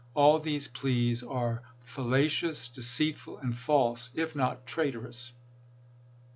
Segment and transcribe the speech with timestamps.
[0.15, 5.31] All these pleas are fal lacious, deceitful, and false, if not traitorous."